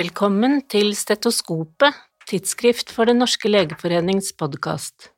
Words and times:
Velkommen 0.00 0.62
til 0.70 0.94
Stetoskopet, 0.96 1.96
tidsskrift 2.30 2.92
for 2.94 3.10
Den 3.10 3.18
norske 3.20 3.50
legeforenings 3.50 4.30
podkast. 4.38 5.10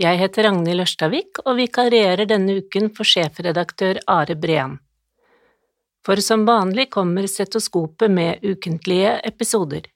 Jeg 0.00 0.18
heter 0.18 0.48
Ragnhild 0.48 0.82
Ørstavik 0.82 1.38
og 1.44 1.60
vikarierer 1.60 2.26
denne 2.26 2.56
uken 2.64 2.88
for 2.96 3.06
sjefredaktør 3.06 4.00
Are 4.10 4.34
Brean. 4.34 4.72
For 6.02 6.18
som 6.24 6.42
vanlig 6.48 6.88
kommer 6.90 7.28
Stetoskopet 7.30 8.10
med 8.10 8.42
ukentlige 8.42 9.12
episoder. 9.28 9.86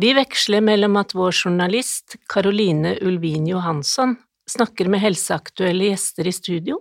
Vi 0.00 0.10
veksler 0.16 0.64
mellom 0.64 0.98
at 0.98 1.14
vår 1.14 1.36
journalist 1.44 2.16
Caroline 2.26 2.96
Ulvin 3.04 3.46
Johansson 3.52 4.16
snakker 4.50 4.90
med 4.90 5.04
helseaktuelle 5.04 5.92
gjester 5.92 6.26
i 6.26 6.34
studio, 6.34 6.80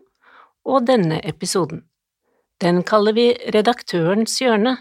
og 0.66 0.88
denne 0.90 1.22
episoden. 1.22 1.84
Den 2.64 2.82
kaller 2.82 3.14
vi 3.20 3.28
Redaktørens 3.54 4.40
hjørne. 4.42 4.80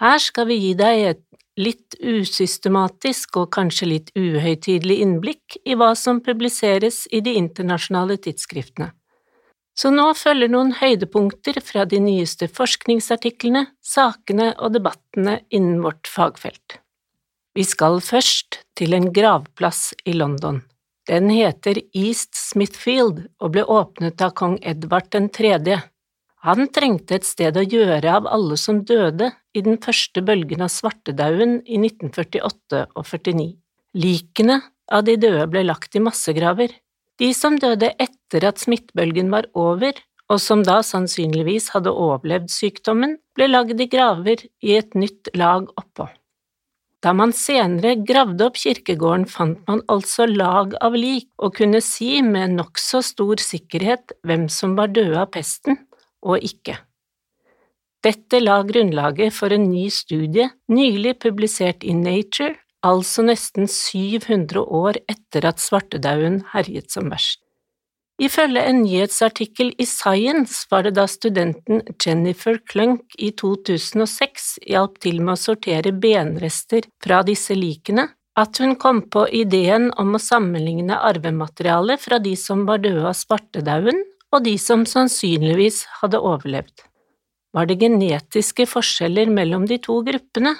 Her 0.00 0.18
skal 0.22 0.48
vi 0.48 0.56
gi 0.62 0.72
deg 0.78 1.04
et 1.10 1.22
litt 1.60 1.98
usystematisk 2.00 3.36
og 3.42 3.50
kanskje 3.52 3.88
litt 3.90 4.10
uhøytidelig 4.16 5.02
innblikk 5.04 5.58
i 5.68 5.76
hva 5.76 5.92
som 5.98 6.22
publiseres 6.24 7.04
i 7.12 7.20
de 7.20 7.36
internasjonale 7.36 8.16
tidsskriftene. 8.24 8.92
Så 9.76 9.88
nå 9.92 10.10
følger 10.16 10.50
noen 10.52 10.74
høydepunkter 10.76 11.60
fra 11.64 11.84
de 11.88 12.00
nyeste 12.00 12.48
forskningsartiklene, 12.52 13.66
sakene 13.80 14.50
og 14.58 14.74
debattene 14.76 15.40
innen 15.48 15.80
vårt 15.84 16.08
fagfelt. 16.08 16.78
Vi 17.56 17.64
skal 17.68 18.00
først 18.04 18.62
til 18.76 18.96
en 18.96 19.10
gravplass 19.12 19.92
i 20.08 20.16
London. 20.16 20.62
Den 21.08 21.32
heter 21.32 21.80
East 21.96 22.36
Smithfield 22.38 23.24
og 23.42 23.54
ble 23.56 23.64
åpnet 23.64 24.22
av 24.22 24.36
kong 24.38 24.58
Edvard 24.62 25.10
3. 25.12 25.80
Han 26.42 26.66
trengte 26.74 27.20
et 27.20 27.26
sted 27.26 27.54
å 27.54 27.62
gjøre 27.62 28.16
av 28.18 28.24
alle 28.26 28.56
som 28.58 28.80
døde 28.82 29.28
i 29.54 29.60
den 29.62 29.76
første 29.82 30.24
bølgen 30.26 30.64
av 30.64 30.72
svartedauden 30.74 31.60
i 31.70 31.76
1948 31.78 32.80
og 32.98 33.04
49. 33.06 33.52
Likene 34.02 34.56
av 34.90 35.04
de 35.06 35.14
døde 35.22 35.44
ble 35.52 35.62
lagt 35.68 35.94
i 35.94 36.02
massegraver. 36.02 36.72
De 37.22 37.28
som 37.36 37.58
døde 37.62 37.92
etter 38.02 38.46
at 38.48 38.58
smittbølgen 38.58 39.30
var 39.30 39.46
over, 39.54 39.94
og 40.32 40.40
som 40.42 40.64
da 40.66 40.80
sannsynligvis 40.82 41.68
hadde 41.76 41.92
overlevd 41.94 42.50
sykdommen, 42.50 43.14
ble 43.38 43.46
lagd 43.52 43.78
i 43.78 43.86
graver 43.92 44.42
i 44.64 44.74
et 44.80 44.98
nytt 44.98 45.30
lag 45.38 45.70
oppå. 45.78 46.08
Da 47.02 47.14
man 47.14 47.30
senere 47.34 47.94
gravde 48.02 48.48
opp 48.48 48.58
kirkegården, 48.58 49.28
fant 49.30 49.62
man 49.70 49.82
altså 49.90 50.26
lag 50.26 50.74
av 50.82 50.98
lik 50.98 51.30
og 51.38 51.54
kunne 51.60 51.82
si 51.84 52.16
med 52.26 52.56
nokså 52.58 53.02
stor 53.06 53.42
sikkerhet 53.42 54.16
hvem 54.26 54.48
som 54.50 54.74
var 54.78 54.90
døde 54.94 55.22
av 55.22 55.30
pesten 55.34 55.78
og 56.22 56.42
ikke. 56.42 56.78
Dette 58.02 58.40
la 58.42 58.58
grunnlaget 58.66 59.34
for 59.34 59.54
en 59.54 59.68
ny 59.70 59.86
studie 59.94 60.48
nylig 60.72 61.18
publisert 61.22 61.84
i 61.86 61.94
Nature, 61.94 62.56
altså 62.82 63.22
nesten 63.22 63.70
700 63.70 64.58
år 64.58 64.98
etter 65.06 65.46
at 65.46 65.62
svartedauden 65.62 66.42
herjet 66.50 66.90
som 66.90 67.12
verst. 67.12 67.38
Ifølge 68.22 68.62
en 68.68 68.82
nyhetsartikkel 68.84 69.72
i 69.80 69.86
Science 69.88 70.66
var 70.70 70.84
det 70.86 70.94
da 70.98 71.06
studenten 71.10 71.80
Jennifer 72.04 72.58
Klunk 72.70 73.16
i 73.18 73.32
2006 73.38 74.50
hjalp 74.68 74.98
til 75.02 75.22
med 75.22 75.34
å 75.34 75.40
sortere 75.40 75.94
benrester 75.96 76.86
fra 77.02 77.22
disse 77.26 77.56
likene, 77.58 78.10
at 78.38 78.60
hun 78.62 78.76
kom 78.80 79.02
på 79.12 79.26
ideen 79.42 79.90
om 80.00 80.14
å 80.14 80.22
sammenligne 80.22 81.00
arvematerialet 81.08 82.00
fra 82.00 82.20
de 82.22 82.36
som 82.38 82.66
var 82.68 82.84
døde 82.84 83.04
av 83.08 83.16
svartedauden, 83.16 84.04
og 84.32 84.44
de 84.46 84.56
som 84.58 84.86
sannsynligvis 84.88 85.84
hadde 86.00 86.20
overlevd. 86.20 86.84
Var 87.52 87.68
det 87.68 87.80
genetiske 87.82 88.66
forskjeller 88.68 89.28
mellom 89.30 89.66
de 89.68 89.76
to 89.82 90.00
gruppene? 90.06 90.54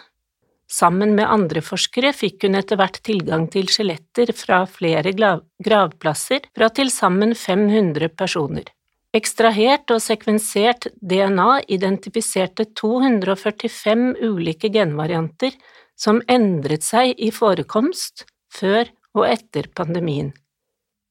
Sammen 0.72 1.14
med 1.16 1.28
andre 1.28 1.60
forskere 1.64 2.12
fikk 2.16 2.46
hun 2.46 2.56
etter 2.56 2.78
hvert 2.80 3.00
tilgang 3.04 3.46
til 3.52 3.68
skjeletter 3.68 4.32
fra 4.36 4.62
flere 4.68 5.12
gravplasser 5.12 6.46
fra 6.56 6.68
til 6.72 6.92
sammen 6.92 7.34
500 7.36 8.12
personer. 8.16 8.68
Ekstrahert 9.12 9.92
og 9.92 10.00
sekvensert 10.00 10.88
DNA 10.96 11.60
identifiserte 11.76 12.70
245 12.80 14.06
ulike 14.24 14.72
genvarianter 14.72 15.52
som 16.00 16.22
endret 16.32 16.86
seg 16.86 17.20
i 17.20 17.28
forekomst 17.28 18.24
før 18.52 18.88
og 19.12 19.28
etter 19.28 19.68
pandemien. 19.76 20.32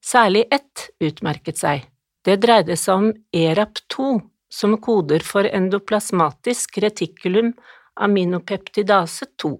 Særlig 0.01 0.47
ett 0.49 0.89
utmerket 0.97 1.61
seg. 1.61 1.85
Det 2.25 2.37
dreide 2.43 2.77
seg 2.77 2.95
om 2.95 3.07
ERAP2, 3.33 4.19
som 4.51 4.77
koder 4.83 5.23
for 5.25 5.47
endoplasmatisk 5.47 6.77
retikulum 6.83 7.53
aminopeptidase 8.01 9.25
2. 9.41 9.55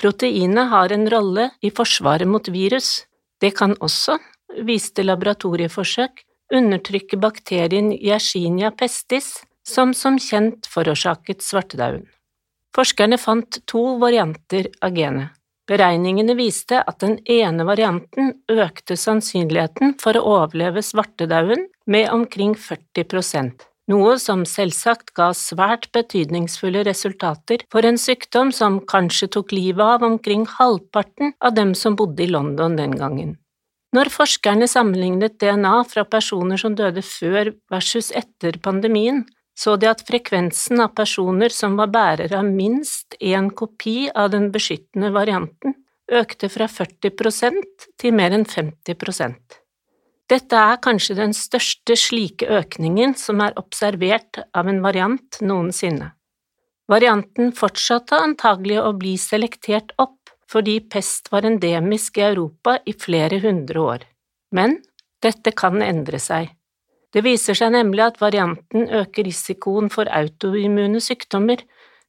Proteinet 0.00 0.70
har 0.72 0.92
en 0.92 1.06
rolle 1.10 1.50
i 1.64 1.72
forsvaret 1.72 2.28
mot 2.28 2.48
virus. 2.52 3.06
Det 3.40 3.52
kan 3.56 3.74
også, 3.80 4.18
viste 4.64 5.04
laboratorieforsøk, 5.04 6.22
undertrykke 6.54 7.18
bakterien 7.20 7.92
Yersinia 7.92 8.70
pestis, 8.72 9.42
som 9.66 9.92
som 9.94 10.20
kjent 10.22 10.68
forårsaket 10.70 11.42
svartedauden. 11.42 12.06
Forskerne 12.76 13.18
fant 13.18 13.58
to 13.66 13.96
varianter 14.00 14.68
av 14.84 14.94
genet. 14.94 15.35
Beregningene 15.66 16.36
viste 16.38 16.78
at 16.82 17.00
den 17.02 17.16
ene 17.26 17.66
varianten 17.66 18.36
økte 18.50 18.96
sannsynligheten 18.96 19.96
for 20.02 20.18
å 20.18 20.26
overleve 20.36 20.84
svartedauden 20.84 21.66
med 21.90 22.12
omkring 22.14 22.54
40% 22.54 23.66
noe 23.90 24.16
som 24.22 24.44
selvsagt 24.48 25.12
ga 25.16 25.30
svært 25.36 25.88
betydningsfulle 25.94 26.82
resultater 26.86 27.62
for 27.72 27.86
en 27.86 27.98
sykdom 28.00 28.52
som 28.54 28.80
kanskje 28.90 29.30
tok 29.36 29.54
livet 29.54 29.84
av 29.96 30.06
omkring 30.06 30.46
halvparten 30.56 31.34
av 31.40 31.54
dem 31.58 31.74
som 31.78 31.96
bodde 31.98 32.26
i 32.26 32.30
London 32.30 32.76
den 32.78 32.96
gangen. 32.98 33.36
Når 33.94 34.10
forskerne 34.12 34.66
sammenlignet 34.68 35.38
DNA 35.40 35.76
fra 35.88 36.04
personer 36.04 36.60
som 36.60 36.74
døde 36.76 37.04
før 37.06 37.52
versus 37.72 38.10
etter 38.10 38.58
pandemien, 38.62 39.22
så 39.56 39.76
de 39.80 39.88
at 39.88 40.04
frekvensen 40.06 40.82
av 40.84 40.92
personer 40.98 41.52
som 41.54 41.78
var 41.80 41.90
bærere 41.92 42.38
av 42.38 42.48
minst 42.48 43.16
én 43.20 43.48
kopi 43.50 44.10
av 44.12 44.30
den 44.34 44.50
beskyttende 44.52 45.12
varianten, 45.14 45.74
økte 46.12 46.50
fra 46.52 46.68
40% 46.70 47.86
til 47.98 48.14
mer 48.14 48.36
enn 48.36 48.46
50% 48.46 49.56
Dette 50.30 50.58
er 50.58 50.80
kanskje 50.82 51.16
den 51.18 51.32
største 51.34 51.94
slike 51.98 52.46
økningen 52.50 53.14
som 53.18 53.40
er 53.44 53.54
observert 53.58 54.40
av 54.58 54.66
en 54.70 54.80
variant 54.82 55.38
noensinne. 55.40 56.12
Varianten 56.90 57.52
fortsatte 57.54 58.18
antagelig 58.22 58.80
å 58.82 58.92
bli 58.98 59.14
selektert 59.18 59.94
opp 60.02 60.30
fordi 60.50 60.80
pest 60.80 61.30
var 61.32 61.46
endemisk 61.46 62.18
i 62.18 62.26
Europa 62.26 62.76
i 62.86 62.94
flere 62.94 63.40
hundre 63.42 63.82
år, 63.82 64.04
men 64.54 64.78
dette 65.22 65.50
kan 65.58 65.82
endre 65.82 66.20
seg. 66.22 66.52
Det 67.16 67.22
viser 67.24 67.56
seg 67.56 67.72
nemlig 67.72 68.02
at 68.04 68.18
varianten 68.20 68.90
øker 68.92 69.24
risikoen 69.24 69.88
for 69.88 70.04
autoimmune 70.12 71.00
sykdommer, 71.00 71.62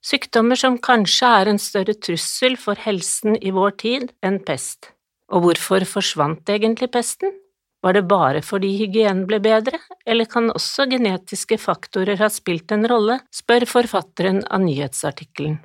sykdommer 0.04 0.60
som 0.60 0.76
kanskje 0.84 1.30
er 1.40 1.52
en 1.54 1.62
større 1.64 1.96
trussel 1.96 2.58
for 2.60 2.76
helsen 2.84 3.40
i 3.40 3.54
vår 3.56 3.78
tid 3.80 4.12
enn 4.20 4.42
pest. 4.44 4.92
Og 5.32 5.46
hvorfor 5.46 5.88
forsvant 5.88 6.52
egentlig 6.52 6.92
pesten? 6.92 7.32
Var 7.84 7.96
det 7.96 8.04
bare 8.10 8.44
fordi 8.44 8.74
hygienen 8.82 9.24
ble 9.30 9.40
bedre, 9.40 9.80
eller 10.04 10.28
kan 10.28 10.52
også 10.52 10.90
genetiske 10.92 11.56
faktorer 11.62 12.20
ha 12.20 12.28
spilt 12.28 12.76
en 12.76 12.84
rolle, 12.92 13.22
spør 13.32 13.64
forfatteren 13.70 14.44
av 14.44 14.66
nyhetsartikkelen. 14.68 15.62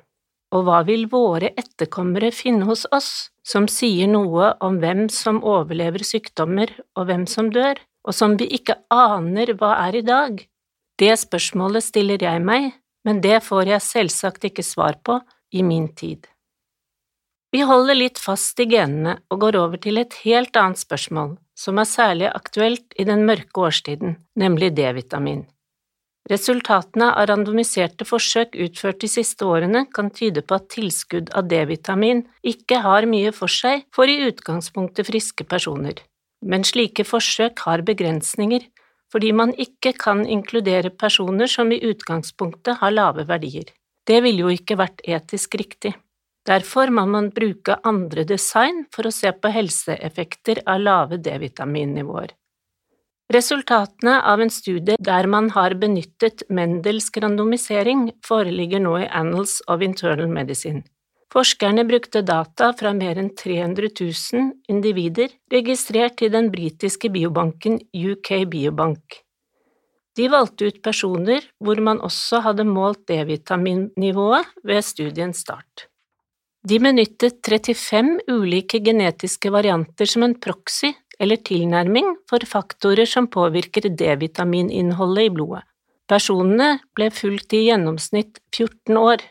Og 0.55 0.67
hva 0.67 0.83
vil 0.87 1.09
våre 1.11 1.51
etterkommere 1.57 2.31
finne 2.31 2.69
hos 2.69 2.85
oss, 2.95 3.31
som 3.43 3.67
sier 3.67 4.07
noe 4.07 4.53
om 4.63 4.79
hvem 4.79 5.09
som 5.11 5.43
overlever 5.43 6.05
sykdommer 6.07 6.71
og 6.95 7.09
hvem 7.09 7.25
som 7.27 7.51
dør? 7.51 7.81
Og 8.03 8.15
som 8.15 8.35
vi 8.39 8.49
ikke 8.57 8.77
aner 8.91 9.53
hva 9.59 9.75
er 9.87 9.99
i 9.99 10.05
dag? 10.05 10.43
Det 10.99 11.13
spørsmålet 11.19 11.85
stiller 11.85 12.21
jeg 12.21 12.43
meg, 12.43 12.73
men 13.07 13.21
det 13.23 13.41
får 13.43 13.71
jeg 13.73 13.87
selvsagt 13.87 14.45
ikke 14.49 14.65
svar 14.65 14.99
på 15.03 15.19
i 15.53 15.63
min 15.63 15.89
tid. 15.95 16.27
Vi 17.53 17.61
holder 17.61 17.97
litt 17.97 18.19
fast 18.21 18.59
i 18.63 18.67
genene 18.69 19.19
og 19.29 19.43
går 19.43 19.57
over 19.59 19.81
til 19.81 20.01
et 20.01 20.15
helt 20.23 20.55
annet 20.57 20.81
spørsmål, 20.81 21.35
som 21.53 21.77
er 21.77 21.89
særlig 21.89 22.29
aktuelt 22.31 22.95
i 22.97 23.05
den 23.05 23.27
mørke 23.29 23.67
årstiden, 23.67 24.15
nemlig 24.35 24.71
D-vitamin. 24.77 25.43
Resultatene 26.31 27.09
av 27.11 27.27
randomiserte 27.27 28.07
forsøk 28.07 28.55
utført 28.65 29.01
de 29.03 29.09
siste 29.11 29.45
årene 29.45 29.83
kan 29.93 30.09
tyde 30.15 30.41
på 30.41 30.55
at 30.55 30.69
tilskudd 30.71 31.33
av 31.35 31.51
D-vitamin 31.51 32.23
ikke 32.47 32.79
har 32.85 33.05
mye 33.11 33.35
for 33.35 33.51
seg 33.51 33.83
for 33.93 34.09
i 34.09 34.21
utgangspunktet 34.29 35.11
friske 35.11 35.45
personer 35.45 35.99
men 36.43 36.65
slike 36.67 37.05
forsøk 37.07 37.65
har 37.67 37.85
begrensninger 37.87 38.67
fordi 39.13 39.29
man 39.37 39.51
ikke 39.61 39.91
kan 40.01 40.23
inkludere 40.25 40.89
personer 40.89 41.49
som 41.51 41.69
i 41.71 41.81
utgangspunktet 41.85 42.79
har 42.79 42.95
lave 42.95 43.27
verdier. 43.29 43.67
Det 44.09 44.23
ville 44.25 44.41
jo 44.41 44.53
ikke 44.53 44.79
vært 44.79 45.03
etisk 45.05 45.53
riktig. 45.61 45.93
Derfor 46.49 46.89
må 46.91 47.05
man 47.07 47.29
bruke 47.31 47.77
andre 47.87 48.25
design 48.27 48.83
for 48.91 49.07
å 49.07 49.13
se 49.13 49.29
på 49.31 49.51
helseeffekter 49.53 50.63
av 50.67 50.81
lave 50.81 51.19
D-vitaminnivåer. 51.21 52.33
Resultatene 53.31 54.17
av 54.27 54.41
en 54.43 54.51
studie 54.51 54.97
der 54.99 55.29
man 55.31 55.47
har 55.55 55.77
benyttet 55.79 56.43
Mendels 56.49 57.07
randomisering, 57.15 58.09
foreligger 58.25 58.83
nå 58.83 58.97
i 59.05 59.07
Annals 59.07 59.61
of 59.71 59.81
Internal 59.85 60.27
Medicine. 60.27 60.83
Forskerne 61.33 61.81
brukte 61.89 62.21
data 62.21 62.69
fra 62.77 62.91
mer 62.93 63.17
enn 63.17 63.31
300 63.33 63.89
000 63.99 64.51
individer 64.69 65.31
registrert 65.49 66.21
i 66.21 66.29
den 66.29 66.51
britiske 66.53 67.09
biobanken 67.09 67.79
UK 67.89 68.29
Biobank. 68.51 69.23
De 70.13 70.27
valgte 70.29 70.69
ut 70.69 70.77
personer 70.85 71.41
hvor 71.57 71.81
man 71.81 72.03
også 72.05 72.43
hadde 72.45 72.67
målt 72.69 73.07
D-vitaminnivået 73.09 74.51
ved 74.61 74.85
studiens 74.85 75.41
start. 75.41 75.87
De 76.63 76.77
benyttet 76.79 77.41
35 77.43 78.19
ulike 78.31 78.79
genetiske 78.85 79.49
varianter 79.51 80.07
som 80.07 80.23
en 80.23 80.37
proxy 80.37 80.93
eller 81.19 81.41
tilnærming 81.41 82.13
for 82.29 82.45
faktorer 82.47 83.09
som 83.09 83.27
påvirker 83.27 83.89
D-vitamininnholdet 83.89 85.31
i 85.31 85.33
blodet. 85.33 85.65
Personene 86.07 86.77
ble 86.95 87.09
fulgt 87.15 87.55
i 87.57 87.65
gjennomsnitt 87.71 88.37
14 88.53 88.99
år. 88.99 89.23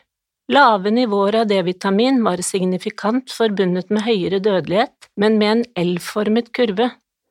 Lave 0.51 0.91
nivåer 0.91 1.35
av 1.39 1.47
D-vitamin 1.47 2.17
var 2.23 2.41
signifikant 2.43 3.31
forbundet 3.31 3.87
med 3.93 4.03
høyere 4.03 4.41
dødelighet, 4.43 5.07
men 5.15 5.37
med 5.39 5.51
en 5.51 5.63
L-formet 5.85 6.49
kurve. 6.51 6.89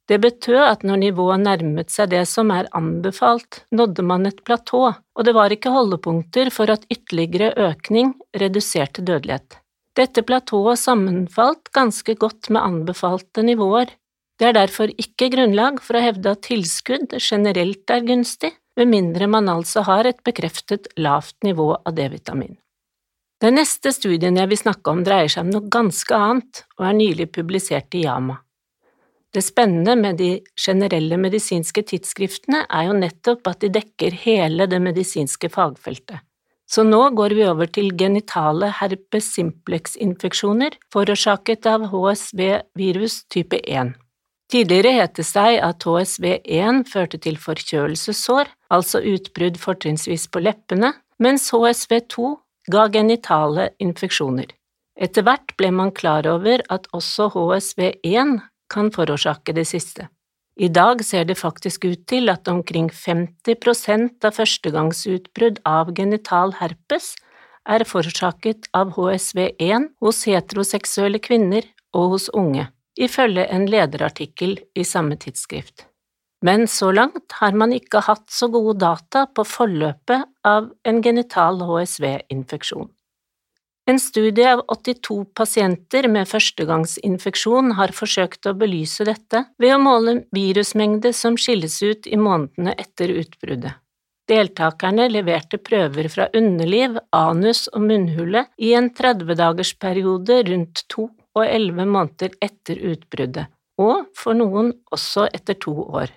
Det 0.08 0.16
betød 0.22 0.62
at 0.64 0.82
når 0.82 1.00
nivået 1.02 1.42
nærmet 1.44 1.92
seg 1.92 2.08
det 2.14 2.22
som 2.30 2.50
er 2.50 2.70
anbefalt, 2.72 3.62
nådde 3.70 4.04
man 4.08 4.24
et 4.26 4.40
platå, 4.44 4.80
og 4.96 5.26
det 5.28 5.34
var 5.36 5.52
ikke 5.52 5.74
holdepunkter 5.74 6.48
for 6.50 6.72
at 6.72 6.88
ytterligere 6.88 7.52
økning 7.68 8.14
reduserte 8.32 9.04
dødelighet. 9.04 9.58
Dette 9.92 10.24
platået 10.24 10.80
sammenfalt 10.80 11.68
ganske 11.76 12.16
godt 12.16 12.48
med 12.48 12.64
anbefalte 12.64 13.44
nivåer. 13.44 13.92
Det 14.40 14.48
er 14.48 14.56
derfor 14.56 14.88
ikke 14.96 15.28
grunnlag 15.36 15.84
for 15.84 16.00
å 16.00 16.04
hevde 16.08 16.32
at 16.32 16.46
tilskudd 16.48 17.12
generelt 17.20 17.92
er 17.92 18.08
gunstig, 18.08 18.54
med 18.80 18.88
mindre 18.88 19.28
man 19.28 19.52
altså 19.52 19.84
har 19.84 20.08
et 20.08 20.24
bekreftet 20.24 20.88
lavt 20.96 21.36
nivå 21.44 21.74
av 21.76 21.92
D-vitamin. 21.92 22.56
Den 23.42 23.56
neste 23.58 23.90
studien 23.90 24.36
jeg 24.38 24.52
vil 24.52 24.60
snakke 24.60 24.92
om, 24.92 25.00
dreier 25.02 25.30
seg 25.32 25.42
om 25.42 25.50
noe 25.50 25.70
ganske 25.72 26.14
annet 26.14 26.62
og 26.78 26.84
er 26.86 26.94
nylig 26.94 27.26
publisert 27.34 27.94
i 27.98 28.04
Yama. 28.04 28.36
Det 29.34 29.40
spennende 29.42 29.96
med 29.96 30.20
de 30.20 30.30
generelle 30.60 31.16
medisinske 31.18 31.82
tidsskriftene 31.88 32.66
er 32.68 32.86
jo 32.86 32.98
nettopp 32.98 33.48
at 33.50 33.64
de 33.64 33.70
dekker 33.72 34.14
hele 34.26 34.68
det 34.70 34.78
medisinske 34.84 35.48
fagfeltet. 35.50 36.20
Så 36.68 36.84
nå 36.86 37.00
går 37.16 37.34
vi 37.36 37.46
over 37.48 37.68
til 37.68 37.90
genitale 37.98 38.68
herpes 38.78 39.32
simplex-infeksjoner 39.34 40.76
forårsaket 40.92 41.66
av 41.68 41.88
HSV-virus 41.90 43.24
type 43.32 43.58
1. 43.64 43.96
Tidligere 44.52 44.94
het 45.00 45.16
det 45.18 45.26
seg 45.26 45.58
at 45.64 45.82
HSV1 45.88 46.84
førte 46.92 47.18
til 47.24 47.40
forkjølelsessår, 47.40 48.52
altså 48.70 49.02
utbrudd 49.02 49.58
fortrinnsvis 49.60 50.28
på 50.30 50.44
leppene, 50.44 50.92
mens 51.18 51.50
HSV2 51.52 52.36
ga 52.70 52.88
genitale 52.92 53.70
infeksjoner. 53.82 54.46
Etter 55.00 55.24
hvert 55.26 55.54
ble 55.58 55.70
man 55.74 55.90
klar 55.90 56.26
over 56.28 56.62
at 56.70 56.88
også 56.92 57.30
HSV1 57.34 58.38
kan 58.72 58.90
forårsake 58.92 59.54
det 59.56 59.66
siste. 59.70 60.08
I 60.56 60.68
dag 60.68 61.00
ser 61.04 61.24
det 61.24 61.38
faktisk 61.40 61.84
ut 61.88 62.04
til 62.06 62.28
at 62.28 62.48
omkring 62.48 62.90
50% 62.92 64.26
av 64.26 64.36
førstegangsutbrudd 64.36 65.62
av 65.64 65.94
genital 65.96 66.52
herpes 66.58 67.14
er 67.64 67.84
forårsaket 67.88 68.68
av 68.76 68.92
HSV1 68.98 69.88
hos 70.04 70.24
heteroseksuelle 70.28 71.22
kvinner 71.24 71.64
og 71.96 72.16
hos 72.16 72.28
unge, 72.36 72.66
ifølge 73.00 73.46
en 73.48 73.64
lederartikkel 73.70 74.58
i 74.76 74.84
samme 74.84 75.16
tidsskrift. 75.16 75.86
Men 76.42 76.66
så 76.68 76.90
langt 76.92 77.36
har 77.38 77.54
man 77.54 77.72
ikke 77.74 78.02
hatt 78.08 78.26
så 78.34 78.48
gode 78.50 78.80
data 78.82 79.28
på 79.30 79.44
forløpet 79.46 80.26
av 80.46 80.72
en 80.88 80.98
genital 81.04 81.62
HSV-infeksjon. 81.62 82.90
En 83.90 83.98
studie 83.98 84.46
av 84.46 84.60
82 84.70 85.24
pasienter 85.34 86.06
med 86.10 86.28
førstegangsinfeksjon 86.30 87.72
har 87.78 87.94
forsøkt 87.94 88.46
å 88.46 88.54
belyse 88.58 89.06
dette 89.06 89.44
ved 89.58 89.74
å 89.74 89.80
måle 89.82 90.20
virusmengde 90.34 91.10
som 91.18 91.38
skilles 91.38 91.80
ut 91.82 92.06
i 92.06 92.18
månedene 92.18 92.76
etter 92.78 93.10
utbruddet. 93.22 93.78
Deltakerne 94.30 95.08
leverte 95.10 95.58
prøver 95.58 96.06
fra 96.08 96.28
underliv, 96.38 96.94
anus 97.10 97.66
og 97.72 97.82
munnhule 97.88 98.44
i 98.62 98.70
en 98.78 98.92
30-dagersperiode 98.94 100.38
rundt 100.46 100.84
to 100.86 101.08
og 101.34 101.42
elleve 101.42 101.86
måneder 101.88 102.36
etter 102.44 102.78
utbruddet, 102.92 103.50
og 103.82 104.06
for 104.14 104.38
noen 104.38 104.70
også 104.94 105.26
etter 105.34 105.58
to 105.58 105.74
år. 105.74 106.12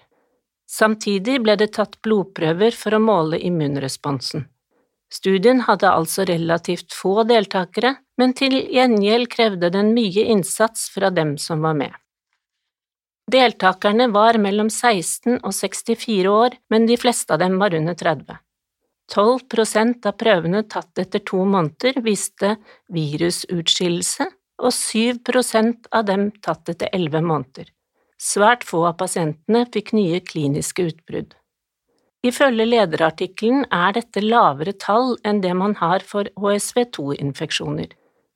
Samtidig 0.76 1.38
ble 1.46 1.56
det 1.60 1.72
tatt 1.78 2.02
blodprøver 2.04 2.76
for 2.76 2.98
å 2.98 3.00
måle 3.00 3.40
immunresponsen. 3.40 4.48
Studien 5.14 5.62
hadde 5.68 5.88
altså 5.88 6.26
relativt 6.28 6.96
få 6.98 7.24
deltakere, 7.30 7.94
men 8.20 8.34
til 8.36 8.58
gjengjeld 8.74 9.30
krevde 9.32 9.70
den 9.72 9.94
mye 9.96 10.26
innsats 10.34 10.90
fra 10.92 11.12
dem 11.14 11.38
som 11.40 11.62
var 11.64 11.78
med. 11.80 11.94
Deltakerne 13.32 14.10
var 14.14 14.38
mellom 14.42 14.68
16 14.70 15.40
og 15.40 15.54
64 15.56 16.34
år, 16.34 16.58
men 16.70 16.90
de 16.90 16.98
fleste 17.00 17.34
av 17.34 17.42
dem 17.42 17.56
var 17.62 17.74
under 17.78 17.96
30. 17.98 18.36
12 19.14 19.46
prosent 19.50 20.06
av 20.10 20.18
prøvene 20.20 20.64
tatt 20.70 21.00
etter 21.02 21.24
to 21.30 21.46
måneder 21.46 22.02
viste 22.06 22.56
virusutskillelse, 22.94 24.28
og 24.66 24.74
7 24.74 25.24
prosent 25.26 25.90
av 25.94 26.06
dem 26.10 26.30
tatt 26.42 26.74
etter 26.74 26.92
elleve 26.94 27.22
måneder. 27.22 27.70
Svært 28.22 28.64
få 28.64 28.86
av 28.90 28.96
pasientene 29.02 29.66
fikk 29.74 29.92
nye 29.98 30.22
kliniske 30.24 30.88
utbrudd. 30.92 31.36
Ifølge 32.26 32.66
lederartikkelen 32.66 33.68
er 33.76 33.94
dette 33.98 34.24
lavere 34.24 34.74
tall 34.82 35.14
enn 35.28 35.44
det 35.44 35.54
man 35.54 35.76
har 35.82 36.02
for 36.02 36.32
HSV2-infeksjoner. 36.42 37.92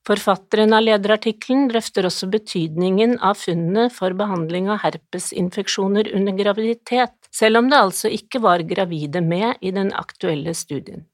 Forfatteren 0.08 0.74
av 0.74 0.84
lederartikkelen 0.86 1.68
drøfter 1.70 2.08
også 2.08 2.30
betydningen 2.34 3.18
av 3.26 3.38
funnene 3.38 3.90
for 3.94 4.16
behandling 4.18 4.70
av 4.72 4.82
herpesinfeksjoner 4.84 6.12
under 6.18 6.38
graviditet, 6.38 7.16
selv 7.32 7.62
om 7.62 7.70
det 7.70 7.80
altså 7.80 8.12
ikke 8.14 8.42
var 8.46 8.64
gravide 8.70 9.22
med 9.26 9.60
i 9.62 9.74
den 9.76 9.92
aktuelle 9.94 10.56
studien. 10.58 11.06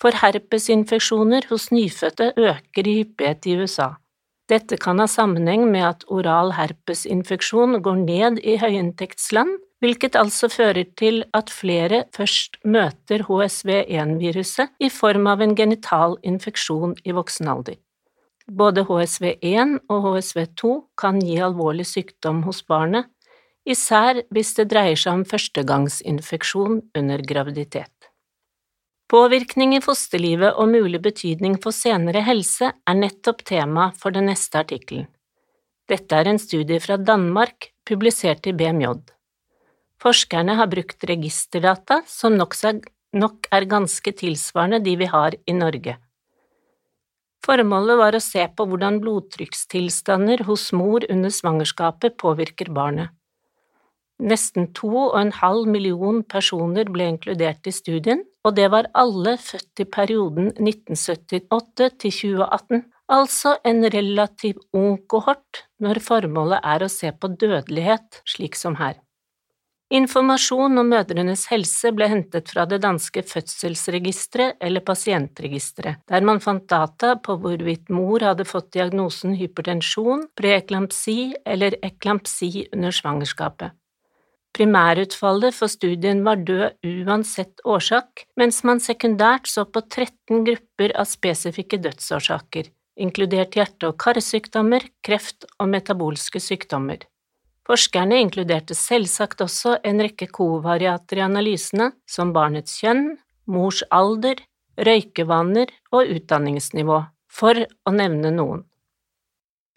For 0.00 0.16
herpesinfeksjoner 0.16 1.50
hos 1.50 1.68
nyfødte 1.74 2.32
øker 2.36 2.88
i 2.88 3.00
hyppighet 3.00 3.48
i 3.50 3.58
USA. 3.60 3.90
Dette 4.50 4.74
kan 4.82 4.98
ha 4.98 5.06
sammenheng 5.06 5.68
med 5.70 5.84
at 5.86 6.06
oral 6.10 6.56
herpesinfeksjon 6.56 7.78
går 7.84 8.00
ned 8.02 8.40
i 8.42 8.56
høyinntektsland, 8.58 9.60
hvilket 9.80 10.18
altså 10.18 10.50
fører 10.50 10.88
til 10.98 11.22
at 11.36 11.52
flere 11.54 12.02
først 12.16 12.58
møter 12.66 13.22
HSV1-viruset 13.28 14.74
i 14.82 14.90
form 14.90 15.30
av 15.30 15.44
en 15.44 15.54
genital 15.56 16.18
infeksjon 16.26 16.96
i 17.06 17.14
voksen 17.16 17.48
alder. 17.52 17.78
Både 18.50 18.82
HSV1 18.88 19.78
og 19.88 20.08
HSV2 20.08 20.74
kan 20.98 21.22
gi 21.22 21.38
alvorlig 21.38 21.86
sykdom 21.86 22.42
hos 22.48 22.64
barnet, 22.66 23.06
især 23.62 24.24
hvis 24.34 24.56
det 24.58 24.66
dreier 24.72 24.98
seg 24.98 25.20
om 25.20 25.24
førstegangsinfeksjon 25.30 26.80
under 26.98 27.22
graviditet. 27.22 27.92
Påvirkning 29.10 29.72
i 29.74 29.80
fosterlivet 29.82 30.54
og 30.54 30.68
mulig 30.70 31.00
betydning 31.02 31.56
for 31.62 31.74
senere 31.74 32.20
helse 32.22 32.68
er 32.70 32.94
nettopp 32.94 33.40
tema 33.48 33.88
for 33.98 34.14
den 34.14 34.28
neste 34.30 34.60
artikkelen. 34.60 35.08
Dette 35.90 36.14
er 36.14 36.30
en 36.30 36.38
studie 36.38 36.78
fra 36.78 36.94
Danmark, 36.94 37.72
publisert 37.82 38.46
i 38.46 38.54
BMJ. 38.54 38.92
Forskerne 39.98 40.54
har 40.54 40.70
brukt 40.70 41.02
registerdata 41.10 42.04
som 42.06 42.38
nok 42.38 43.50
er 43.50 43.66
ganske 43.66 44.14
tilsvarende 44.14 44.78
de 44.86 44.94
vi 45.02 45.10
har 45.10 45.34
i 45.34 45.58
Norge. 45.58 45.96
Formålet 47.42 47.98
var 47.98 48.14
å 48.14 48.22
se 48.22 48.46
på 48.46 48.68
hvordan 48.68 49.02
blodtrykkstilstander 49.02 50.46
hos 50.46 50.70
mor 50.70 51.02
under 51.10 51.34
svangerskapet 51.34 52.14
påvirker 52.20 52.70
barnet. 52.70 53.10
Nesten 54.22 54.70
to 54.76 54.92
og 55.08 55.18
en 55.18 55.34
halv 55.34 55.66
million 55.66 56.22
personer 56.22 56.86
ble 56.92 57.10
inkludert 57.16 57.66
i 57.66 57.74
studien, 57.74 58.22
og 58.46 58.56
det 58.56 58.70
var 58.72 58.88
alle 58.96 59.36
født 59.40 59.82
i 59.84 59.88
perioden 59.98 60.48
1978 60.56 61.90
til 62.00 62.16
2018, 62.16 62.82
altså 63.10 63.56
en 63.66 63.84
relativt 63.92 64.64
ung 64.76 64.96
kohort 65.10 65.64
når 65.82 66.00
formålet 66.04 66.64
er 66.64 66.84
å 66.84 66.90
se 66.92 67.12
på 67.12 67.32
dødelighet, 67.36 68.22
slik 68.28 68.56
som 68.56 68.78
her. 68.80 68.96
Informasjon 69.90 70.78
om 70.78 70.86
mødrenes 70.86 71.48
helse 71.50 71.90
ble 71.90 72.06
hentet 72.12 72.52
fra 72.52 72.62
det 72.70 72.78
danske 72.84 73.24
fødselsregisteret 73.26 74.62
eller 74.62 74.84
pasientregisteret, 74.86 76.04
der 76.06 76.22
man 76.22 76.38
fant 76.38 76.68
data 76.70 77.16
på 77.18 77.34
hvorvidt 77.42 77.90
mor 77.90 78.22
hadde 78.22 78.46
fått 78.46 78.70
diagnosen 78.76 79.34
hypertensjon, 79.40 80.28
preeklampsi 80.38 81.34
eller 81.42 81.74
eklampsi 81.82 82.68
under 82.70 82.94
svangerskapet. 82.94 83.74
Primærutfallet 84.56 85.54
for 85.54 85.70
studien 85.70 86.24
var 86.26 86.40
død 86.42 86.82
uansett 87.06 87.62
årsak, 87.64 88.24
mens 88.36 88.64
man 88.66 88.82
sekundært 88.82 89.46
så 89.46 89.64
på 89.64 89.82
13 89.86 90.42
grupper 90.48 90.94
av 90.98 91.06
spesifikke 91.08 91.78
dødsårsaker, 91.84 92.66
inkludert 92.98 93.54
hjerte- 93.54 93.92
og 93.92 93.96
karsykdommer, 94.02 94.84
kreft 95.06 95.46
og 95.58 95.70
metabolske 95.70 96.42
sykdommer. 96.42 97.06
Forskerne 97.70 98.18
inkluderte 98.18 98.74
selvsagt 98.74 99.44
også 99.44 99.76
en 99.86 100.02
rekke 100.02 100.26
kovariater 100.26 101.20
i 101.20 101.26
analysene, 101.28 101.92
som 102.08 102.32
barnets 102.34 102.80
kjønn, 102.82 103.12
mors 103.46 103.84
alder, 103.94 104.42
røykevaner 104.80 105.70
og 105.94 106.10
utdanningsnivå, 106.16 107.04
for 107.30 107.62
å 107.86 107.94
nevne 107.94 108.34
noen. 108.34 108.64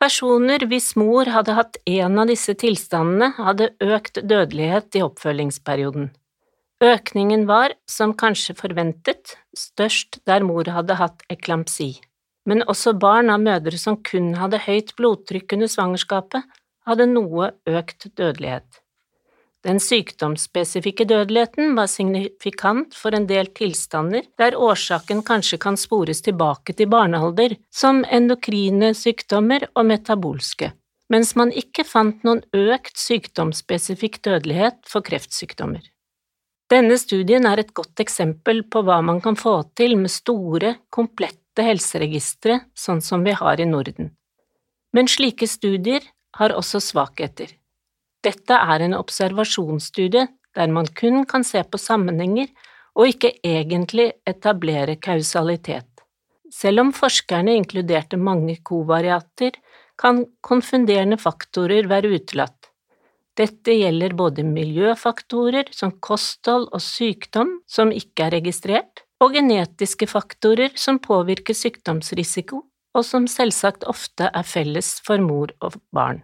Personer 0.04 0.66
hvis 0.68 0.98
mor 1.00 1.30
hadde 1.32 1.54
hatt 1.56 1.78
en 1.88 2.18
av 2.20 2.28
disse 2.28 2.52
tilstandene, 2.60 3.30
hadde 3.38 3.70
økt 3.80 4.18
dødelighet 4.20 4.98
i 5.00 5.04
oppfølgingsperioden. 5.06 6.10
Økningen 6.84 7.46
var, 7.48 7.72
som 7.88 8.12
kanskje 8.12 8.58
forventet, 8.60 9.38
størst 9.56 10.20
der 10.28 10.44
mor 10.44 10.68
hadde 10.68 10.98
hatt 11.00 11.24
eklampsi, 11.32 11.94
men 12.44 12.66
også 12.68 12.98
barn 13.00 13.32
av 13.32 13.46
mødre 13.46 13.80
som 13.80 13.96
kun 14.04 14.34
hadde 14.42 14.60
høyt 14.66 14.92
blodtrykk 15.00 15.56
under 15.56 15.72
svangerskapet, 15.72 16.52
hadde 16.84 17.08
noe 17.14 17.54
økt 17.64 18.10
dødelighet. 18.12 18.83
Den 19.64 19.80
sykdomsspesifikke 19.80 21.06
dødeligheten 21.08 21.72
var 21.78 21.88
signifikant 21.88 22.98
for 23.00 23.16
en 23.16 23.30
del 23.30 23.48
tilstander 23.56 24.26
der 24.40 24.58
årsaken 24.60 25.22
kanskje 25.24 25.60
kan 25.66 25.78
spores 25.80 26.20
tilbake 26.26 26.76
til 26.76 26.90
barnealder, 26.92 27.56
som 27.72 28.04
endokrine 28.04 28.92
sykdommer 28.98 29.70
og 29.72 29.88
metabolske, 29.88 30.74
mens 31.14 31.32
man 31.40 31.56
ikke 31.56 31.88
fant 31.88 32.28
noen 32.28 32.44
økt 32.52 33.00
sykdomsspesifikk 33.00 34.20
dødelighet 34.28 34.84
for 34.90 35.06
kreftsykdommer. 35.06 35.88
Denne 36.72 37.00
studien 37.00 37.48
er 37.48 37.64
et 37.64 37.74
godt 37.76 38.04
eksempel 38.04 38.66
på 38.68 38.84
hva 38.84 39.00
man 39.06 39.24
kan 39.24 39.40
få 39.40 39.62
til 39.80 39.96
med 40.00 40.12
store, 40.12 40.76
komplette 40.92 41.64
helseregistre, 41.64 42.60
sånn 42.76 43.00
som 43.04 43.24
vi 43.24 43.32
har 43.38 43.64
i 43.64 43.70
Norden. 43.70 44.12
Men 44.92 45.08
slike 45.08 45.48
studier 45.48 46.04
har 46.36 46.52
også 46.52 46.82
svakheter. 46.84 47.48
Dette 48.24 48.56
er 48.56 48.86
en 48.86 48.96
observasjonsstudie 48.98 50.28
der 50.56 50.70
man 50.72 50.88
kun 50.96 51.24
kan 51.26 51.44
se 51.44 51.64
på 51.64 51.80
sammenhenger 51.82 52.52
og 52.94 53.10
ikke 53.10 53.34
egentlig 53.44 54.12
etablere 54.30 54.96
kausalitet. 55.02 55.90
Selv 56.54 56.84
om 56.84 56.92
forskerne 56.94 57.56
inkluderte 57.58 58.20
mange 58.22 58.60
kovariater, 58.62 59.56
kan 59.98 60.24
konfunderende 60.46 61.18
faktorer 61.18 61.88
være 61.90 62.12
utelatt. 62.14 62.70
Dette 63.38 63.74
gjelder 63.74 64.14
både 64.18 64.46
miljøfaktorer 64.46 65.72
som 65.74 65.96
kosthold 66.06 66.68
og 66.70 66.82
sykdom 66.86 67.56
som 67.70 67.90
ikke 67.94 68.28
er 68.28 68.36
registrert, 68.38 69.02
og 69.24 69.34
genetiske 69.38 70.06
faktorer 70.10 70.76
som 70.78 71.00
påvirker 71.02 71.58
sykdomsrisiko 71.58 72.62
og 72.94 73.06
som 73.08 73.26
selvsagt 73.30 73.88
ofte 73.90 74.30
er 74.30 74.46
felles 74.46 75.00
for 75.06 75.22
mor 75.24 75.54
og 75.66 75.80
barn. 75.96 76.22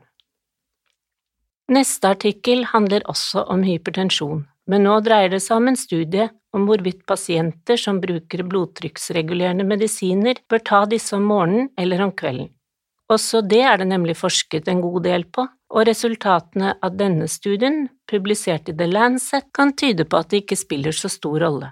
Neste 1.69 2.09
artikkel 2.15 2.63
handler 2.65 3.03
også 3.11 3.43
om 3.53 3.61
hypertensjon, 3.61 4.41
men 4.65 4.85
nå 4.87 4.95
dreier 5.05 5.29
det 5.29 5.41
seg 5.45 5.59
om 5.59 5.67
en 5.69 5.77
studie 5.77 6.25
om 6.55 6.63
hvorvidt 6.65 7.03
pasienter 7.05 7.77
som 7.77 7.99
bruker 8.01 8.41
blodtrykksregulerende 8.49 9.67
medisiner, 9.69 10.39
bør 10.49 10.63
ta 10.65 10.79
disse 10.89 11.13
om 11.13 11.27
morgenen 11.29 11.69
eller 11.77 12.01
om 12.07 12.13
kvelden. 12.17 12.49
Også 13.09 13.41
det 13.45 13.61
er 13.65 13.77
det 13.81 13.89
nemlig 13.89 14.17
forsket 14.17 14.69
en 14.69 14.81
god 14.81 15.03
del 15.05 15.27
på, 15.29 15.45
og 15.45 15.85
resultatene 15.85 16.73
av 16.81 16.97
denne 16.97 17.29
studien, 17.29 17.83
publisert 18.09 18.69
i 18.69 18.77
The 18.77 18.89
Lancet, 18.89 19.51
kan 19.53 19.75
tyde 19.77 20.05
på 20.09 20.17
at 20.17 20.33
det 20.33 20.43
ikke 20.43 20.57
spiller 20.57 20.95
så 20.95 21.09
stor 21.09 21.37
rolle. 21.45 21.71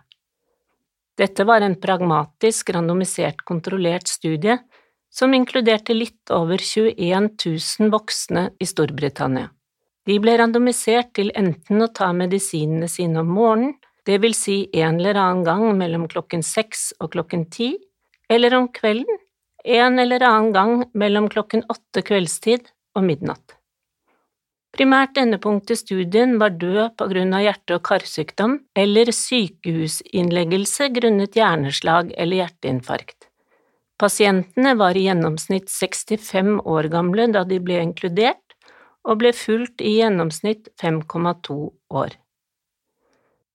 Dette 1.17 1.45
var 1.49 1.65
en 1.65 1.77
pragmatisk, 1.81 2.69
randomisert, 2.69 3.41
kontrollert 3.41 4.05
studie 4.09 4.59
som 5.09 5.33
inkluderte 5.33 5.97
litt 5.97 6.29
over 6.29 6.61
21 6.61 7.31
000 7.33 7.93
voksne 7.93 8.51
i 8.61 8.69
Storbritannia. 8.69 9.49
De 10.07 10.15
ble 10.23 10.37
randomisert 10.39 11.11
til 11.17 11.33
enten 11.35 11.83
å 11.83 11.89
ta 11.91 12.13
medisinene 12.15 12.87
sine 12.87 13.19
om 13.25 13.31
morgenen, 13.35 13.75
det 14.07 14.21
vil 14.23 14.31
si 14.31 14.69
en 14.79 15.01
eller 15.01 15.19
annen 15.19 15.43
gang 15.43 15.65
mellom 15.75 16.05
klokken 16.07 16.45
seks 16.47 16.93
og 17.03 17.11
klokken 17.11 17.43
ti, 17.51 17.73
eller 18.31 18.55
om 18.55 18.69
kvelden, 18.71 19.19
en 19.67 19.99
eller 19.99 20.23
annen 20.23 20.53
gang 20.55 20.73
mellom 20.95 21.27
klokken 21.27 21.65
åtte 21.67 22.05
kveldstid 22.07 22.71
og 22.95 23.03
midnatt. 23.03 23.57
Primært 24.77 25.17
endepunkt 25.19 25.71
i 25.73 25.77
studien 25.79 26.37
var 26.39 26.55
død 26.55 26.95
på 26.99 27.07
grunn 27.11 27.35
av 27.35 27.43
hjerte- 27.43 27.75
og 27.75 27.83
karsykdom 27.87 28.59
eller 28.77 29.11
sykehusinnleggelse 29.11 30.87
grunnet 30.95 31.35
hjerneslag 31.35 32.13
eller 32.15 32.45
hjerteinfarkt. 32.45 33.27
Pasientene 33.97 34.75
var 34.77 34.95
i 34.95 35.07
gjennomsnitt 35.07 35.71
65 35.73 36.59
år 36.63 36.91
gamle 36.93 37.27
da 37.33 37.41
de 37.43 37.57
ble 37.59 37.81
inkludert, 37.81 38.46
og 39.05 39.19
ble 39.21 39.33
fulgt 39.35 39.83
i 39.83 39.97
gjennomsnitt 39.99 40.71
5,2 40.81 41.57
år. 41.93 42.15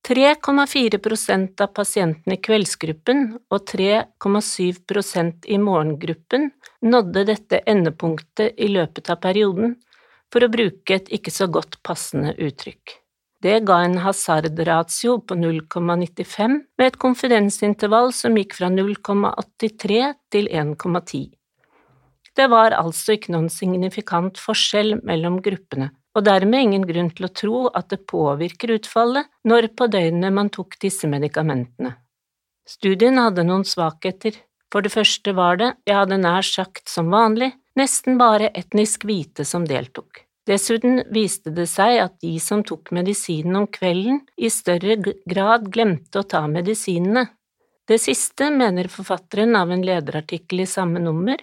3,4% 0.02 1.62
av 1.62 1.70
pasientene 1.76 2.34
i 2.34 2.40
kveldsgruppen 2.42 3.20
og 3.54 3.60
3,7% 3.70 5.46
i 5.46 5.58
morgengruppen 5.62 6.48
nådde 6.82 7.22
dette 7.28 7.60
endepunktet 7.70 8.58
i 8.58 8.70
løpet 8.72 9.12
av 9.14 9.20
perioden, 9.22 9.76
for 10.32 10.42
å 10.42 10.50
bruke 10.50 10.96
et 10.96 11.12
ikke 11.12 11.30
så 11.30 11.46
godt 11.52 11.78
passende 11.86 12.32
uttrykk. 12.40 12.96
Det 13.42 13.58
ga 13.66 13.80
en 13.84 13.98
hasardratio 14.02 15.18
på 15.26 15.36
0,95 15.38 16.58
med 16.78 16.86
et 16.86 16.98
konfidensintervall 17.04 18.12
som 18.14 18.38
gikk 18.38 18.56
fra 18.58 18.70
0,83 18.72 20.02
til 20.34 20.50
1,10. 20.50 21.30
Det 22.36 22.48
var 22.48 22.72
altså 22.76 23.16
ikke 23.16 23.34
noen 23.34 23.50
signifikant 23.52 24.40
forskjell 24.40 24.96
mellom 25.04 25.40
gruppene, 25.44 25.90
og 26.16 26.24
dermed 26.24 26.66
ingen 26.66 26.86
grunn 26.88 27.10
til 27.12 27.28
å 27.28 27.34
tro 27.42 27.58
at 27.76 27.90
det 27.92 28.04
påvirker 28.08 28.72
utfallet 28.78 29.28
når 29.48 29.72
på 29.76 29.88
døgnet 29.92 30.32
man 30.32 30.48
tok 30.52 30.78
disse 30.80 31.08
medikamentene. 31.10 31.94
Studien 32.68 33.18
hadde 33.20 33.44
noen 33.44 33.66
svakheter. 33.68 34.36
For 34.72 34.84
det 34.84 34.94
første 34.94 35.34
var 35.36 35.58
det, 35.60 35.72
jeg 35.84 35.98
hadde 35.98 36.20
nær 36.22 36.46
sagt 36.46 36.88
som 36.88 37.10
vanlig, 37.12 37.50
nesten 37.76 38.16
bare 38.20 38.48
etnisk 38.56 39.04
hvite 39.04 39.44
som 39.44 39.66
deltok. 39.68 40.22
Dessuten 40.48 41.02
viste 41.12 41.52
det 41.54 41.68
seg 41.70 42.00
at 42.02 42.14
de 42.24 42.32
som 42.42 42.64
tok 42.66 42.90
medisinen 42.96 43.60
om 43.60 43.66
kvelden, 43.70 44.22
i 44.40 44.48
større 44.50 44.96
grad 45.28 45.68
glemte 45.74 46.22
å 46.22 46.26
ta 46.26 46.46
medisinene. 46.50 47.28
Det 47.86 47.98
siste 48.00 48.48
mener 48.54 48.88
forfatteren 48.90 49.54
av 49.58 49.70
en 49.74 49.84
lederartikkel 49.84 50.64
i 50.64 50.70
samme 50.70 51.02
nummer 51.02 51.42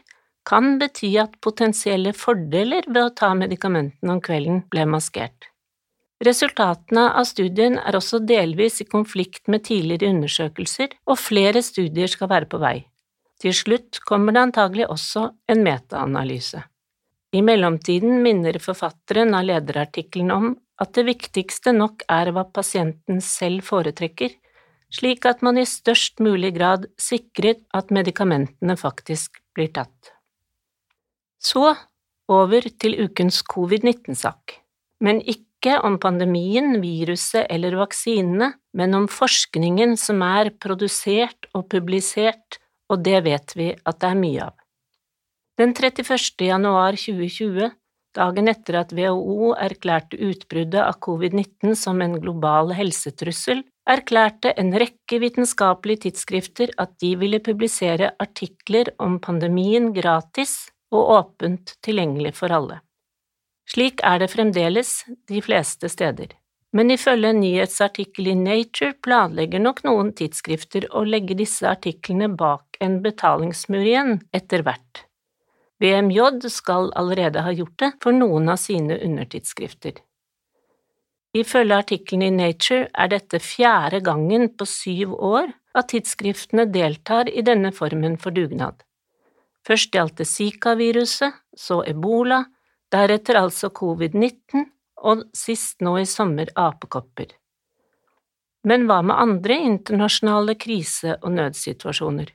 kan 0.49 0.77
bety 0.81 1.11
at 1.21 1.37
potensielle 1.45 2.15
fordeler 2.17 2.87
ved 2.89 3.03
å 3.03 3.13
ta 3.21 3.29
medikamentene 3.37 4.15
om 4.15 4.21
kvelden 4.23 4.63
ble 4.73 4.87
maskert. 4.89 5.49
Resultatene 6.25 7.05
av 7.15 7.27
studien 7.29 7.77
er 7.79 7.95
også 7.95 8.19
delvis 8.27 8.81
i 8.83 8.87
konflikt 8.89 9.45
med 9.47 9.63
tidligere 9.69 10.09
undersøkelser, 10.11 10.97
og 11.07 11.21
flere 11.21 11.61
studier 11.63 12.11
skal 12.11 12.31
være 12.33 12.49
på 12.51 12.59
vei. 12.59 12.79
Til 13.39 13.55
slutt 13.55 14.01
kommer 14.03 14.35
det 14.35 14.41
antagelig 14.49 14.89
også 14.91 15.29
en 15.47 15.63
metaanalyse. 15.63 16.65
I 17.31 17.45
mellomtiden 17.45 18.19
minner 18.25 18.57
forfatteren 18.59 19.35
av 19.37 19.47
lederartikkelen 19.47 20.33
om 20.33 20.51
at 20.81 20.91
det 20.97 21.05
viktigste 21.07 21.71
nok 21.77 22.03
er 22.11 22.33
hva 22.35 22.43
pasienten 22.51 23.21
selv 23.23 23.63
foretrekker, 23.69 24.33
slik 24.91 25.27
at 25.29 25.43
man 25.45 25.59
i 25.61 25.67
størst 25.69 26.19
mulig 26.25 26.55
grad 26.57 26.89
sikrer 26.99 27.61
at 27.77 27.93
medikamentene 27.95 28.75
faktisk 28.79 29.39
blir 29.55 29.69
tatt. 29.75 30.18
Så 31.39 31.71
over 32.29 32.67
til 32.81 32.97
ukens 33.05 33.41
covid-19-sak, 33.47 34.59
men 35.01 35.21
ikke 35.23 35.79
om 35.83 35.97
pandemien, 36.01 36.77
viruset 36.83 37.47
eller 37.49 37.77
vaksinene, 37.79 38.53
men 38.75 38.95
om 38.95 39.07
forskningen 39.11 39.95
som 39.99 40.21
er 40.25 40.51
produsert 40.61 41.49
og 41.55 41.69
publisert, 41.71 42.59
og 42.91 43.03
det 43.05 43.23
vet 43.25 43.55
vi 43.55 43.71
at 43.73 43.99
det 44.01 44.11
er 44.11 44.19
mye 44.19 44.47
av. 44.49 44.55
Den 45.59 45.73
31. 45.75 46.45
januar 46.47 46.95
2020, 46.95 47.71
dagen 48.15 48.47
etter 48.47 48.77
at 48.79 48.93
WHO 48.95 49.53
erklærte 49.59 50.19
utbruddet 50.29 50.79
av 50.79 50.99
covid-19 51.03 51.75
som 51.75 51.99
en 52.03 52.15
global 52.21 52.71
helsetrussel, 52.77 53.65
erklærte 53.89 54.53
en 54.61 54.71
rekke 54.79 55.19
vitenskapelige 55.23 56.05
tidsskrifter 56.05 56.71
at 56.79 56.93
de 57.03 57.15
ville 57.19 57.41
publisere 57.43 58.13
artikler 58.21 58.93
om 59.01 59.17
pandemien 59.23 59.89
gratis 59.95 60.69
og 60.93 61.11
åpent 61.17 61.75
tilgjengelig 61.85 62.35
for 62.39 62.53
alle. 62.53 62.79
Slik 63.69 64.01
er 64.05 64.21
det 64.21 64.31
fremdeles 64.33 65.03
de 65.29 65.41
fleste 65.45 65.89
steder, 65.91 66.33
men 66.73 66.89
ifølge 66.93 67.29
en 67.33 67.41
nyhetsartikkel 67.43 68.31
i 68.31 68.37
Nature 68.37 68.95
planlegger 69.05 69.61
nok 69.61 69.83
noen 69.85 70.09
tidsskrifter 70.17 70.87
å 70.89 71.05
legge 71.05 71.37
disse 71.37 71.67
artiklene 71.69 72.31
bak 72.33 72.79
en 72.81 72.99
betalingsmur 73.05 73.85
igjen 73.85 74.19
etter 74.33 74.65
hvert. 74.65 75.05
BMJ 75.79 76.49
skal 76.51 76.89
allerede 76.99 77.45
ha 77.45 77.53
gjort 77.55 77.77
det 77.79 77.91
for 78.03 78.15
noen 78.15 78.49
av 78.51 78.59
sine 78.59 78.97
undertidsskrifter. 78.99 79.93
Ifølge 81.37 81.77
artikkelen 81.77 82.25
i 82.25 82.33
Nature 82.33 82.89
er 82.89 83.09
dette 83.13 83.39
fjerde 83.39 84.01
gangen 84.01 84.49
på 84.57 84.65
syv 84.65 85.13
år 85.13 85.51
at 85.77 85.91
tidsskriftene 85.93 86.65
deltar 86.73 87.29
i 87.29 87.45
denne 87.45 87.71
formen 87.71 88.17
for 88.17 88.33
dugnad. 88.33 88.81
Først 89.69 89.93
gjaldt 89.93 90.17
det 90.17 90.25
Zika-viruset, 90.25 91.35
så 91.53 91.83
ebola, 91.85 92.41
deretter 92.89 93.37
altså 93.37 93.69
covid-19, 93.69 94.65
og 95.05 95.27
sist 95.37 95.77
nå 95.85 95.93
i 96.01 96.07
sommer 96.09 96.49
apekopper. 96.57 97.29
Men 98.65 98.89
hva 98.89 98.99
med 99.05 99.15
andre 99.15 99.55
internasjonale 99.69 100.57
krise- 100.59 101.19
og 101.21 101.31
nødsituasjoner? 101.37 102.33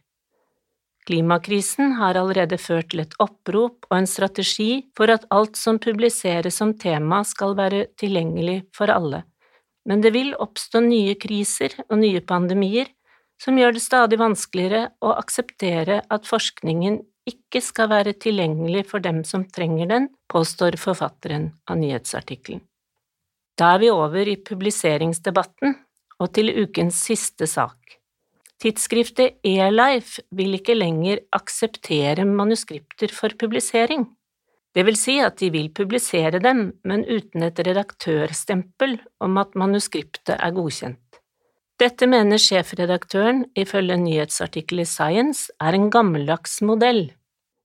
Klimakrisen 1.05 1.99
har 1.99 2.17
allerede 2.17 2.57
ført 2.57 2.89
til 2.95 3.03
et 3.03 3.13
opprop 3.21 3.85
og 3.91 3.97
en 3.99 4.09
strategi 4.09 4.87
for 4.97 5.13
at 5.13 5.27
alt 5.35 5.59
som 5.61 5.77
publiseres 5.83 6.57
som 6.63 6.73
tema 6.81 7.21
skal 7.29 7.53
være 7.59 7.89
tilgjengelig 8.01 8.63
for 8.73 8.89
alle, 8.89 9.25
men 9.85 10.01
det 10.01 10.15
vil 10.15 10.33
oppstå 10.41 10.81
nye 10.87 11.19
kriser 11.21 11.77
og 11.91 11.99
nye 12.01 12.23
pandemier 12.25 12.89
som 13.43 13.59
gjør 13.59 13.77
det 13.77 13.83
stadig 13.85 14.17
vanskeligere 14.23 14.87
å 15.05 15.13
akseptere 15.19 16.01
at 16.09 16.31
forskningen 16.31 17.03
ikke 17.29 17.61
skal 17.65 17.91
være 17.93 18.15
tilgjengelig 18.21 18.85
for 18.91 19.05
dem 19.05 19.23
som 19.25 19.47
trenger 19.49 19.89
den, 19.91 20.09
påstår 20.29 20.77
forfatteren 20.81 21.53
av 21.71 21.81
nyhetsartikkelen. 21.81 22.63
Da 23.59 23.75
er 23.77 23.85
vi 23.85 23.91
over 23.93 24.29
i 24.29 24.41
publiseringsdebatten 24.43 25.77
og 26.21 26.33
til 26.35 26.51
ukens 26.65 26.99
siste 27.07 27.47
sak. 27.51 27.79
Tidsskriftet 28.63 29.41
eLife 29.47 30.23
vil 30.35 30.57
ikke 30.59 30.77
lenger 30.77 31.23
akseptere 31.37 32.27
manuskripter 32.27 33.13
for 33.15 33.35
publisering. 33.39 34.07
Det 34.75 34.83
vil 34.87 34.99
si 34.99 35.19
at 35.23 35.39
de 35.39 35.51
vil 35.55 35.69
publisere 35.75 36.41
dem, 36.43 36.67
men 36.83 37.05
uten 37.07 37.45
et 37.47 37.61
redaktørstempel 37.63 38.97
om 39.23 39.39
at 39.39 39.55
manuskriptet 39.59 40.35
er 40.35 40.55
godkjent. 40.57 41.04
Dette 41.83 42.07
mener 42.07 42.39
sjefredaktøren, 42.39 43.45
ifølge 43.59 43.97
en 43.97 44.05
nyhetsartikkel 44.07 44.85
i 44.85 44.87
Science, 44.87 45.51
er 45.59 45.75
en 45.75 45.89
gammeldags 45.91 46.61
modell. 46.63 47.09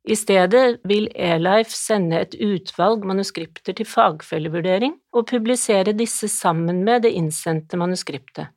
I 0.09 0.15
stedet 0.17 0.79
vil 0.89 1.09
eLife 1.13 1.75
sende 1.75 2.23
et 2.23 2.33
utvalg 2.41 3.03
manuskripter 3.05 3.75
til 3.77 3.85
fagfellevurdering 3.85 4.95
og 5.13 5.27
publisere 5.29 5.93
disse 5.93 6.29
sammen 6.31 6.81
med 6.87 7.03
det 7.05 7.11
innsendte 7.19 7.77
manuskriptet. 7.77 8.49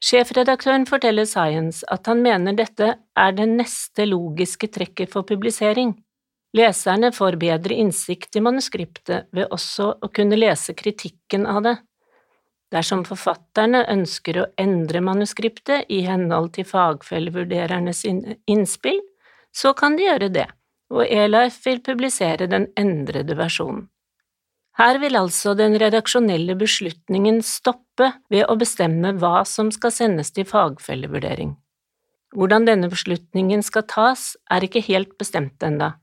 Sjefredaktøren 0.00 0.86
forteller 0.88 1.28
Science 1.28 1.84
at 1.92 2.08
han 2.08 2.22
mener 2.24 2.56
dette 2.56 2.94
er 2.96 3.34
det 3.36 3.48
neste 3.50 4.06
logiske 4.08 4.70
trekket 4.72 5.12
for 5.12 5.28
publisering. 5.28 5.92
Leserne 6.56 7.12
får 7.12 7.36
bedre 7.42 7.76
innsikt 7.76 8.40
i 8.40 8.42
manuskriptet 8.42 9.28
ved 9.36 9.52
også 9.52 9.92
å 10.00 10.08
kunne 10.08 10.40
lese 10.40 10.72
kritikken 10.74 11.44
av 11.44 11.60
det. 11.66 11.76
Dersom 12.70 13.02
forfatterne 13.06 13.82
ønsker 13.90 14.38
å 14.38 14.48
endre 14.60 15.02
manuskriptet 15.02 15.90
i 15.90 16.04
henhold 16.06 16.52
til 16.54 16.68
fagfellevurderernes 16.68 18.04
innspill, 18.06 19.00
så 19.50 19.74
kan 19.74 19.96
de 19.98 20.06
gjøre 20.06 20.30
det 20.30 20.46
og 20.90 21.06
Elife 21.06 21.68
vil 21.68 21.80
publisere 21.86 22.48
den 22.50 22.68
endrede 22.78 23.36
versjonen. 23.38 23.86
Her 24.80 24.96
vil 25.02 25.18
altså 25.18 25.52
den 25.58 25.74
redaksjonelle 25.80 26.54
beslutningen 26.56 27.42
stoppe 27.44 28.12
ved 28.32 28.46
å 28.48 28.56
bestemme 28.58 29.12
hva 29.20 29.42
som 29.44 29.68
skal 29.74 29.92
sendes 29.92 30.30
til 30.32 30.46
fagfellevurdering. 30.48 31.52
Hvordan 32.34 32.66
denne 32.68 32.88
beslutningen 32.88 33.64
skal 33.66 33.84
tas, 33.90 34.36
er 34.48 34.64
ikke 34.64 34.82
helt 34.86 35.16
bestemt 35.18 35.62
enda, 35.66 35.98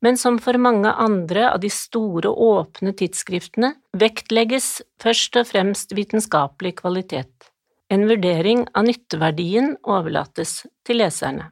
men 0.00 0.16
som 0.16 0.38
for 0.40 0.56
mange 0.58 0.92
andre 0.92 1.50
av 1.52 1.60
de 1.60 1.70
store, 1.72 2.28
åpne 2.30 2.92
tidsskriftene 2.96 3.74
vektlegges 4.00 4.80
først 5.02 5.36
og 5.36 5.48
fremst 5.52 5.92
vitenskapelig 5.96 6.78
kvalitet. 6.80 7.50
En 7.90 8.06
vurdering 8.08 8.66
av 8.74 8.86
nytteverdien 8.86 9.74
overlates 9.82 10.60
til 10.86 11.02
leserne. 11.02 11.50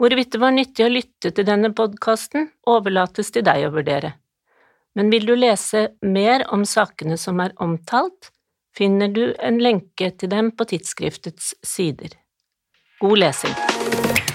Hvorvidt 0.00 0.32
det 0.34 0.40
var 0.42 0.54
nyttig 0.54 0.86
å 0.86 0.92
lytte 0.92 1.30
til 1.34 1.46
denne 1.46 1.70
podkasten, 1.74 2.48
overlates 2.66 3.30
til 3.34 3.44
deg 3.46 3.68
å 3.68 3.72
vurdere. 3.74 4.14
Men 4.94 5.10
vil 5.10 5.26
du 5.26 5.34
lese 5.36 5.88
mer 6.02 6.46
om 6.54 6.64
sakene 6.66 7.18
som 7.18 7.42
er 7.42 7.54
omtalt, 7.62 8.30
finner 8.74 9.10
du 9.10 9.34
en 9.38 9.60
lenke 9.62 10.10
til 10.18 10.30
dem 10.30 10.52
på 10.54 10.66
tidsskriftets 10.70 11.54
sider. 11.62 12.14
God 13.02 13.18
lesing! 13.22 14.33